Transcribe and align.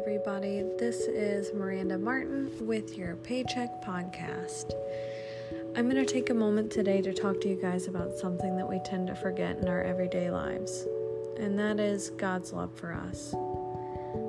This 0.00 1.08
is 1.08 1.52
Miranda 1.52 1.98
Martin 1.98 2.52
with 2.60 2.96
your 2.96 3.16
Paycheck 3.16 3.82
Podcast. 3.84 4.72
I'm 5.74 5.90
going 5.90 5.96
to 5.96 6.10
take 6.10 6.30
a 6.30 6.34
moment 6.34 6.70
today 6.70 7.02
to 7.02 7.12
talk 7.12 7.40
to 7.40 7.48
you 7.48 7.56
guys 7.60 7.88
about 7.88 8.14
something 8.14 8.56
that 8.56 8.70
we 8.70 8.78
tend 8.84 9.08
to 9.08 9.16
forget 9.16 9.58
in 9.58 9.66
our 9.66 9.82
everyday 9.82 10.30
lives, 10.30 10.86
and 11.40 11.58
that 11.58 11.80
is 11.80 12.10
God's 12.10 12.52
love 12.52 12.72
for 12.76 12.92
us. 12.92 13.34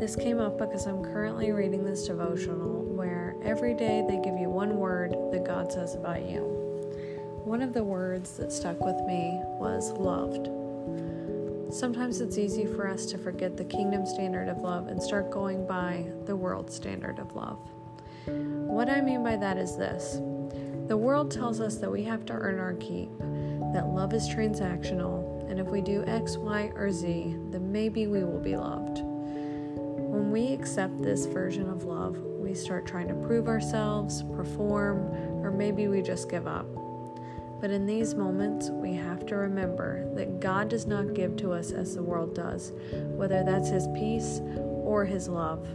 This 0.00 0.16
came 0.16 0.38
up 0.38 0.58
because 0.58 0.86
I'm 0.86 1.04
currently 1.04 1.52
reading 1.52 1.84
this 1.84 2.06
devotional 2.06 2.82
where 2.84 3.36
every 3.44 3.74
day 3.74 4.02
they 4.08 4.16
give 4.16 4.38
you 4.38 4.48
one 4.48 4.78
word 4.78 5.10
that 5.30 5.44
God 5.44 5.70
says 5.70 5.94
about 5.94 6.22
you. 6.22 6.40
One 7.44 7.60
of 7.60 7.74
the 7.74 7.84
words 7.84 8.38
that 8.38 8.50
stuck 8.50 8.80
with 8.80 8.96
me 9.06 9.38
was 9.60 9.92
loved. 9.92 10.48
Sometimes 11.70 12.20
it's 12.20 12.36
easy 12.36 12.66
for 12.66 12.88
us 12.88 13.06
to 13.06 13.18
forget 13.18 13.56
the 13.56 13.64
kingdom 13.64 14.04
standard 14.04 14.48
of 14.48 14.58
love 14.58 14.88
and 14.88 15.00
start 15.00 15.30
going 15.30 15.66
by 15.68 16.04
the 16.26 16.34
world 16.34 16.68
standard 16.68 17.20
of 17.20 17.36
love. 17.36 17.60
What 18.26 18.88
I 18.90 19.00
mean 19.00 19.22
by 19.22 19.36
that 19.36 19.56
is 19.56 19.76
this 19.76 20.20
the 20.88 20.96
world 20.96 21.30
tells 21.30 21.60
us 21.60 21.76
that 21.76 21.90
we 21.90 22.02
have 22.02 22.26
to 22.26 22.32
earn 22.32 22.58
our 22.58 22.74
keep, 22.74 23.16
that 23.72 23.86
love 23.86 24.12
is 24.12 24.28
transactional, 24.28 25.48
and 25.48 25.60
if 25.60 25.68
we 25.68 25.80
do 25.80 26.02
X, 26.06 26.36
Y, 26.36 26.72
or 26.74 26.90
Z, 26.90 27.36
then 27.50 27.70
maybe 27.70 28.08
we 28.08 28.24
will 28.24 28.40
be 28.40 28.56
loved. 28.56 28.98
When 29.02 30.32
we 30.32 30.52
accept 30.52 31.00
this 31.00 31.26
version 31.26 31.70
of 31.70 31.84
love, 31.84 32.16
we 32.18 32.52
start 32.52 32.84
trying 32.84 33.06
to 33.06 33.14
prove 33.14 33.46
ourselves, 33.46 34.24
perform, 34.34 34.98
or 35.44 35.52
maybe 35.52 35.86
we 35.86 36.02
just 36.02 36.28
give 36.28 36.48
up. 36.48 36.66
But 37.60 37.70
in 37.70 37.84
these 37.84 38.14
moments, 38.14 38.70
we 38.70 38.94
have 38.94 39.26
to 39.26 39.36
remember 39.36 40.08
that 40.14 40.40
God 40.40 40.70
does 40.70 40.86
not 40.86 41.14
give 41.14 41.36
to 41.36 41.52
us 41.52 41.72
as 41.72 41.94
the 41.94 42.02
world 42.02 42.34
does, 42.34 42.72
whether 42.92 43.42
that's 43.44 43.68
His 43.68 43.86
peace 43.88 44.40
or 44.56 45.04
His 45.04 45.28
love. 45.28 45.66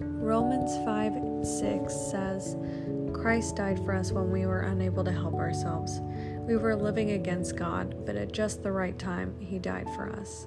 Romans 0.00 0.76
5 0.84 1.44
6 1.44 1.92
says, 1.92 2.56
Christ 3.12 3.56
died 3.56 3.78
for 3.84 3.94
us 3.94 4.12
when 4.12 4.30
we 4.30 4.46
were 4.46 4.60
unable 4.60 5.02
to 5.04 5.12
help 5.12 5.34
ourselves. 5.34 6.00
We 6.46 6.56
were 6.56 6.76
living 6.76 7.10
against 7.10 7.56
God, 7.56 8.06
but 8.06 8.16
at 8.16 8.32
just 8.32 8.62
the 8.62 8.72
right 8.72 8.98
time, 8.98 9.34
He 9.40 9.58
died 9.58 9.88
for 9.94 10.08
us. 10.10 10.46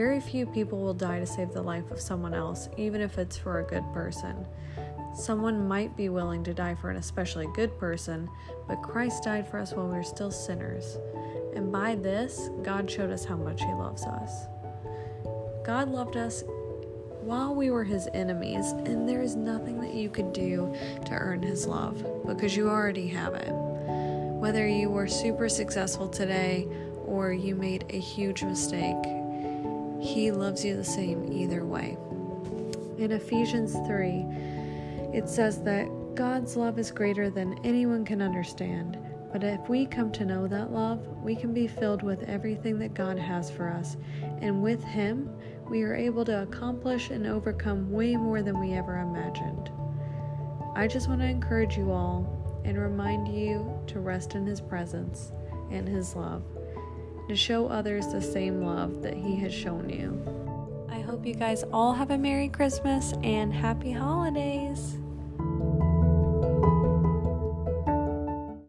Very 0.00 0.18
few 0.18 0.46
people 0.46 0.78
will 0.78 0.94
die 0.94 1.18
to 1.18 1.26
save 1.26 1.52
the 1.52 1.60
life 1.60 1.90
of 1.90 2.00
someone 2.00 2.32
else, 2.32 2.70
even 2.78 3.02
if 3.02 3.18
it's 3.18 3.36
for 3.36 3.58
a 3.58 3.64
good 3.64 3.84
person. 3.92 4.46
Someone 5.14 5.68
might 5.68 5.94
be 5.94 6.08
willing 6.08 6.42
to 6.44 6.54
die 6.54 6.74
for 6.74 6.88
an 6.88 6.96
especially 6.96 7.46
good 7.54 7.78
person, 7.78 8.26
but 8.66 8.80
Christ 8.80 9.24
died 9.24 9.46
for 9.46 9.58
us 9.58 9.74
while 9.74 9.88
we 9.88 9.98
were 9.98 10.02
still 10.02 10.30
sinners. 10.30 10.96
And 11.54 11.70
by 11.70 11.96
this, 11.96 12.48
God 12.62 12.90
showed 12.90 13.10
us 13.10 13.26
how 13.26 13.36
much 13.36 13.60
He 13.60 13.74
loves 13.74 14.04
us. 14.04 14.46
God 15.66 15.90
loved 15.90 16.16
us 16.16 16.44
while 17.20 17.54
we 17.54 17.70
were 17.70 17.84
His 17.84 18.08
enemies, 18.14 18.72
and 18.86 19.06
there 19.06 19.20
is 19.20 19.36
nothing 19.36 19.82
that 19.82 19.92
you 19.92 20.08
could 20.08 20.32
do 20.32 20.74
to 21.04 21.12
earn 21.12 21.42
His 21.42 21.66
love 21.66 22.24
because 22.26 22.56
you 22.56 22.70
already 22.70 23.08
have 23.08 23.34
it. 23.34 23.52
Whether 23.52 24.66
you 24.66 24.88
were 24.88 25.06
super 25.06 25.50
successful 25.50 26.08
today 26.08 26.66
or 27.04 27.34
you 27.34 27.54
made 27.54 27.84
a 27.90 27.98
huge 27.98 28.42
mistake, 28.42 28.96
He 30.00 30.32
loves 30.32 30.64
you 30.64 30.76
the 30.76 30.84
same 30.84 31.30
either 31.32 31.64
way. 31.64 31.96
In 32.98 33.12
Ephesians 33.12 33.74
3, 33.86 34.26
it 35.12 35.28
says 35.28 35.62
that 35.62 35.88
God's 36.14 36.56
love 36.56 36.78
is 36.78 36.90
greater 36.90 37.30
than 37.30 37.58
anyone 37.64 38.04
can 38.04 38.20
understand. 38.20 38.98
But 39.32 39.44
if 39.44 39.68
we 39.68 39.86
come 39.86 40.10
to 40.12 40.24
know 40.24 40.48
that 40.48 40.72
love, 40.72 41.06
we 41.22 41.36
can 41.36 41.54
be 41.54 41.68
filled 41.68 42.02
with 42.02 42.22
everything 42.24 42.78
that 42.80 42.94
God 42.94 43.18
has 43.18 43.50
for 43.50 43.68
us. 43.68 43.96
And 44.40 44.62
with 44.62 44.82
Him, 44.82 45.30
we 45.68 45.82
are 45.82 45.94
able 45.94 46.24
to 46.24 46.42
accomplish 46.42 47.10
and 47.10 47.26
overcome 47.26 47.90
way 47.92 48.16
more 48.16 48.42
than 48.42 48.58
we 48.58 48.72
ever 48.72 48.98
imagined. 48.98 49.70
I 50.74 50.88
just 50.88 51.08
want 51.08 51.20
to 51.20 51.26
encourage 51.26 51.76
you 51.76 51.92
all 51.92 52.62
and 52.64 52.76
remind 52.76 53.28
you 53.28 53.78
to 53.86 54.00
rest 54.00 54.34
in 54.34 54.46
His 54.46 54.60
presence 54.60 55.32
and 55.70 55.88
His 55.88 56.16
love, 56.16 56.42
to 57.30 57.36
show 57.36 57.68
others 57.68 58.08
the 58.08 58.20
same 58.20 58.64
love 58.64 59.02
that 59.02 59.14
He 59.14 59.36
has 59.36 59.54
shown 59.54 59.88
you. 59.88 60.20
I 60.90 60.98
hope 61.00 61.24
you 61.24 61.34
guys 61.34 61.62
all 61.72 61.92
have 61.92 62.10
a 62.10 62.18
Merry 62.18 62.48
Christmas 62.48 63.12
and 63.22 63.54
Happy 63.54 63.92
Holidays. 63.92 64.69